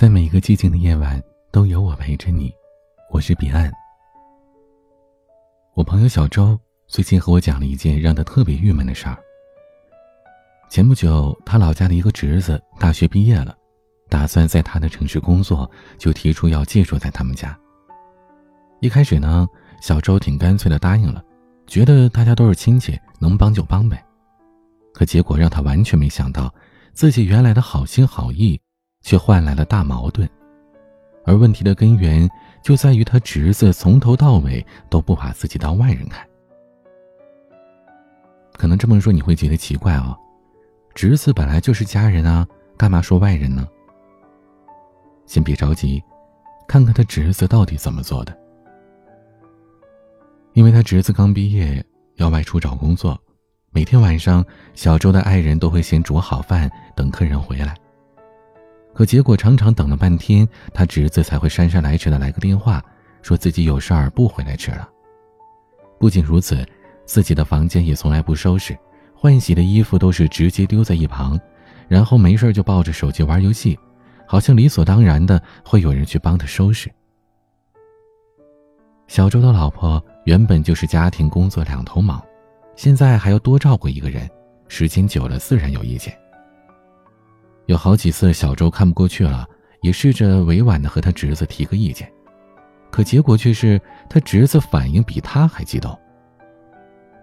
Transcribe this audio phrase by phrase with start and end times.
[0.00, 1.22] 在每一个寂静的夜晚，
[1.52, 2.50] 都有我陪着你。
[3.10, 3.70] 我是彼岸。
[5.74, 9.18] 我朋友小周最近和我讲了一件让他特别郁闷的事儿。
[10.70, 13.54] 前不久，他老家的一个侄子大学毕业了，
[14.08, 17.54] 打算在他的城市工作，就提出要借住在他们家。
[18.80, 19.46] 一开始呢，
[19.82, 21.22] 小周挺干脆的答应了，
[21.66, 24.02] 觉得大家都是亲戚，能帮就帮呗。
[24.94, 26.50] 可结果让他完全没想到，
[26.94, 28.58] 自己原来的好心好意。
[29.02, 30.28] 却换来了大矛盾，
[31.24, 32.28] 而问题的根源
[32.62, 36.26] 就在于他侄子从头到尾都不把自己当外人看。
[38.52, 40.16] 可能这么说你会觉得奇怪哦，
[40.94, 42.46] 侄子本来就是家人啊，
[42.76, 43.66] 干嘛说外人呢？
[45.24, 46.02] 先别着急，
[46.68, 48.36] 看看他侄子到底怎么做的。
[50.52, 51.82] 因为他侄子刚毕业
[52.16, 53.18] 要外出找工作，
[53.70, 54.44] 每天晚上
[54.74, 57.74] 小周的爱人都会先煮好饭等客人回来。
[59.00, 62.84] 可结果常常等了半天，他侄子才会姗姗来迟的来个电话，
[63.22, 64.86] 说自己有事儿不回来吃了。
[65.98, 66.68] 不仅如此，
[67.06, 68.76] 自己的房间也从来不收拾，
[69.14, 71.40] 换洗的衣服都是直接丢在一旁，
[71.88, 73.78] 然后没事就抱着手机玩游戏，
[74.26, 76.92] 好像理所当然的会有人去帮他收拾。
[79.08, 82.22] 小周的老婆原本就是家庭工作两头忙，
[82.76, 84.28] 现在还要多照顾一个人，
[84.68, 86.14] 时间久了自然有意见。
[87.70, 89.48] 有好几次，小周看不过去了，
[89.80, 92.12] 也试着委婉的和他侄子提个意见，
[92.90, 95.96] 可结果却是他侄子反应比他还激动。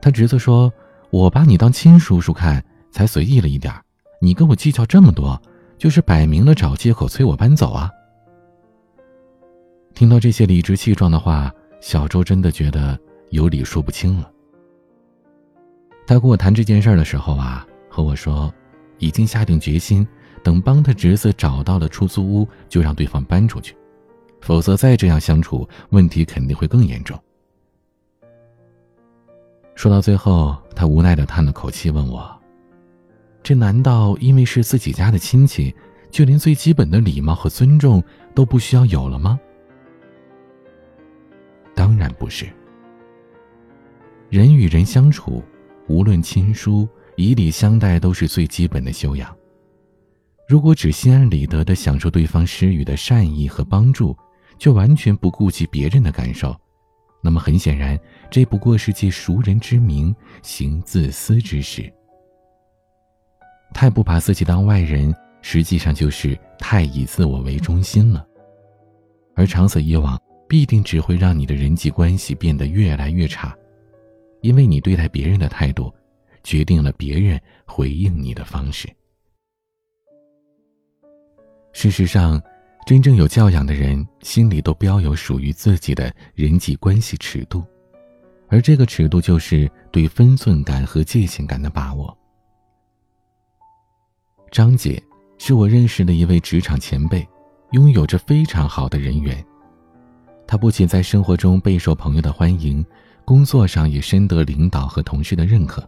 [0.00, 0.72] 他侄子说
[1.10, 3.74] ：“我把你当亲叔叔看，才随意了一点
[4.22, 5.36] 你跟我计较这么多，
[5.76, 7.90] 就是摆明了找借口催我搬走啊！”
[9.94, 12.96] 听到这些理直气壮的话，小周真的觉得
[13.30, 14.30] 有理说不清了。
[16.06, 18.54] 他跟我谈这件事的时候啊，和我说，
[18.98, 20.06] 已经下定决心。
[20.46, 23.74] 等帮他侄子找到了出租屋，就让对方搬出去，
[24.40, 27.20] 否则再这样相处，问题肯定会更严重。
[29.74, 32.24] 说到最后，他无奈的叹了口气，问我
[33.42, 35.74] ：“这难道因为是自己家的亲戚，
[36.12, 38.00] 就连最基本的礼貌和尊重
[38.32, 39.40] 都不需要有了吗？”
[41.74, 42.46] 当然不是。
[44.30, 45.42] 人与人相处，
[45.88, 49.35] 无论亲疏，以礼相待都是最基本的修养。
[50.48, 54.16] 如果只心安理得地享受对方施予的善意和帮助，
[54.58, 56.54] 就完全不顾及别人的感受，
[57.20, 57.98] 那么很显然，
[58.30, 61.92] 这不过是借熟人之名行自私之事。
[63.74, 65.12] 太不把自己当外人，
[65.42, 68.24] 实际上就是太以自我为中心了。
[69.34, 70.16] 而长此以往，
[70.48, 73.52] 必定只会让你的人际关系变得越来越差，
[74.42, 75.92] 因为你对待别人的态度，
[76.44, 78.88] 决定了别人回应你的方式。
[81.76, 82.42] 事实上，
[82.86, 87.62] 真正有教养的人心里都标有属于自己的人际关系尺度，
[88.48, 92.16] 而这个尺度就是对分寸感和界限感的把握。
[94.50, 95.00] 张姐
[95.36, 97.28] 是我认识的一位职场前辈，
[97.72, 99.44] 拥有着非常好的人缘。
[100.46, 102.82] 她不仅在生活中备受朋友的欢迎，
[103.22, 105.86] 工作上也深得领导和同事的认可。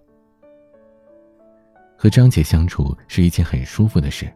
[1.97, 4.31] 和张姐相处是一件很舒服的事。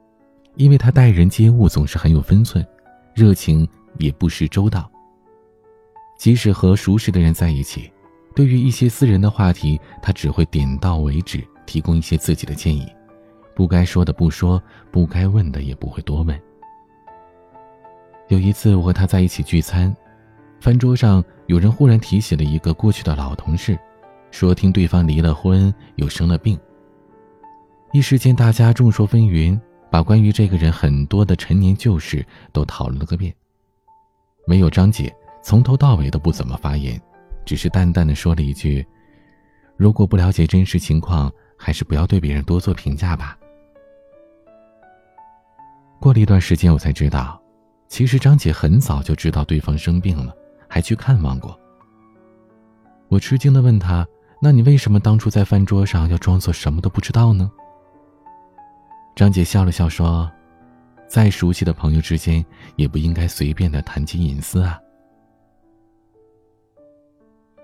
[0.57, 2.65] 因为他待人接物总是很有分寸，
[3.15, 3.67] 热情
[3.99, 4.91] 也不失周到。
[6.19, 7.91] 即使和熟识的人在一起，
[8.35, 12.87] 对于一些私人的话题，他只会点到为止，提供一些自己的建议，
[13.55, 16.39] 不该说的不说，不该问的也不会多问。
[18.29, 19.95] 有一次我和他在一起聚餐，
[20.61, 23.79] 饭桌上有人忽然提起了一个过去的老同事，
[24.31, 26.59] 说听对方离了婚又生了病。
[27.93, 29.59] 一时间大家众说纷纭。
[29.93, 33.31] 把关于这个人很多的陈年旧事都讨论了个遍，
[34.47, 36.99] 没有张姐从头到尾都不怎么发言，
[37.45, 38.83] 只是淡淡的说了一句
[39.77, 43.37] ：“如果不了解真实情况，还是不要对别人多做评价吧。”
[46.01, 47.39] 过了一段时间，我才知道，
[47.87, 50.35] 其实张姐很早就知道对方生病了，
[50.67, 51.55] 还去看望过。
[53.09, 54.09] 我吃惊的问她
[54.41, 57.53] ：“那你为什么当初在饭桌上要装作什么都不知道呢？”
[59.15, 60.31] 张姐笑了笑说
[61.07, 62.45] ：“再熟悉的朋友之间，
[62.77, 64.81] 也不应该随便的谈及隐私啊。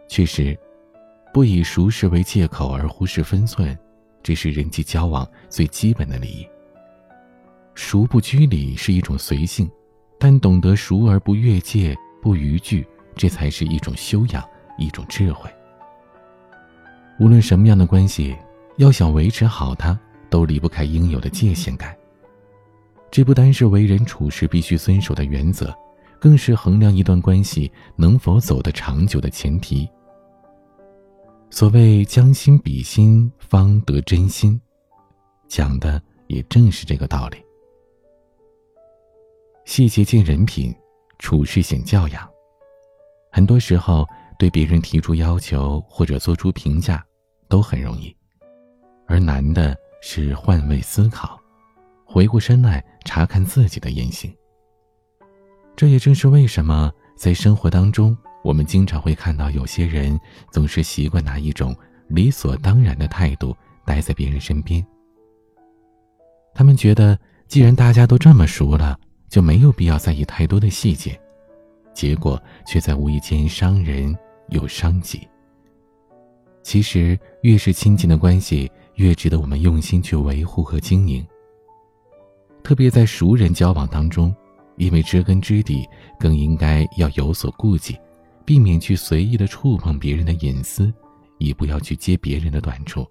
[0.08, 0.56] 确实，
[1.32, 3.76] 不以熟识为借口而忽视分寸，
[4.22, 6.46] 这是人际交往最基本的礼仪。
[7.74, 9.70] 熟不拘礼是一种随性，
[10.18, 12.86] 但懂得熟而不越界、不逾矩，
[13.16, 14.46] 这才是一种修养，
[14.76, 15.50] 一种智慧。
[17.18, 18.36] 无论什么样的关系，
[18.76, 19.98] 要想维持好它。”
[20.30, 21.96] 都离不开应有的界限感。
[23.10, 25.74] 这不单是为人处事必须遵守的原则，
[26.20, 29.88] 更是衡量一段关系能否走得长久的前提。
[31.50, 34.60] 所谓将心比心，方得真心，
[35.48, 37.38] 讲的也正是这个道理。
[39.64, 40.74] 细节见人品，
[41.18, 42.28] 处事显教养。
[43.32, 44.06] 很多时候，
[44.38, 47.02] 对别人提出要求或者做出评价，
[47.48, 48.14] 都很容易，
[49.06, 51.40] 而难的是换位思考，
[52.04, 54.32] 回过身来查看自己的言行。
[55.76, 58.16] 这也正是为什么在生活当中。
[58.44, 60.18] 我们经常会看到有些人
[60.50, 63.54] 总是习惯拿一种理所当然的态度
[63.84, 64.84] 待在别人身边。
[66.54, 68.98] 他们觉得，既然大家都这么熟了，
[69.28, 71.20] 就没有必要在意太多的细节，
[71.92, 74.16] 结果却在无意间伤人
[74.50, 75.28] 又伤己。
[76.68, 81.26] 其实，越是亲近的关系，越值得我们用心去维护和经营。
[82.62, 84.36] 特别在熟人交往当中，
[84.76, 85.88] 因为知根知底，
[86.20, 87.96] 更应该要有所顾忌。
[88.44, 90.92] 避免去随意的触碰别人的隐私，
[91.38, 93.06] 也不要去揭别人的短处。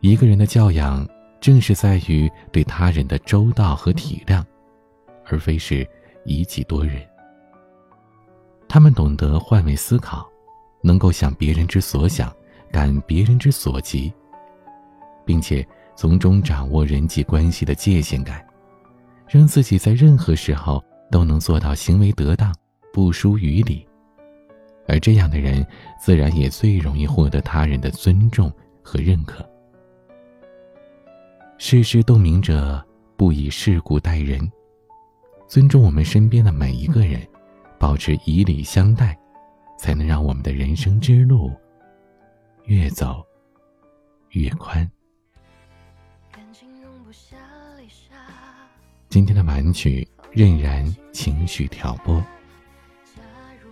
[0.00, 1.08] 一个人的教养，
[1.40, 4.44] 正是在于对他人的周到和体谅，
[5.24, 5.88] 而非是
[6.26, 7.00] 以己度人。
[8.68, 10.29] 他们懂得换位思考，
[10.82, 12.34] 能够想别人之所想，
[12.70, 14.12] 感别人之所急，
[15.24, 18.44] 并且从中掌握人际关系的界限感，
[19.28, 22.54] 让自己在任何时候都能做到行为得当。
[22.92, 23.86] 不输于理，
[24.88, 25.64] 而这样的人，
[26.00, 29.48] 自然也最容易获得他人的尊重和认可。
[31.56, 32.84] 世事洞明者，
[33.16, 34.50] 不以世故待人，
[35.46, 37.24] 尊重我们身边的每一个人，
[37.78, 39.16] 保持以礼相待，
[39.80, 41.50] 才能让我们的人生之路
[42.64, 43.26] 越走
[44.32, 44.88] 越宽。
[49.08, 50.84] 今天的晚曲任然
[51.14, 52.22] 情绪挑拨。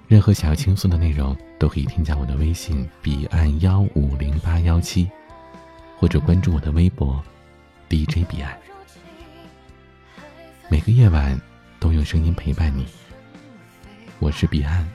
[0.06, 5.10] 任何想要倾诉的内容，都可以添加我的微信彼岸幺五零八幺七，
[5.98, 7.22] 或者关注我的微博
[7.90, 8.58] DJ 彼岸。
[10.70, 11.38] 每个夜晚
[11.78, 12.86] 都用声音陪伴你，
[14.18, 14.88] 我是彼岸，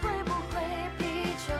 [0.00, 0.60] 会不会
[0.98, 1.02] 比
[1.46, 1.54] 较，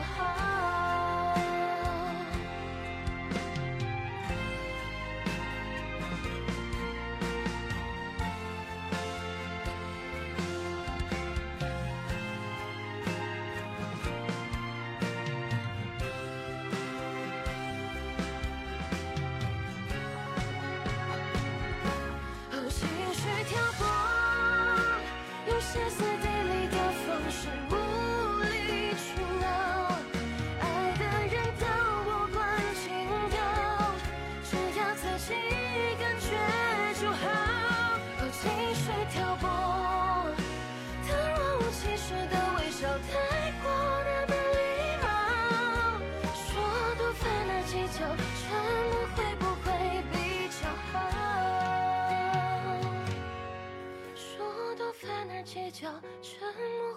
[25.71, 26.18] 沉默
[55.79, 55.89] 叫
[56.21, 56.41] 沉
[56.77, 56.88] 默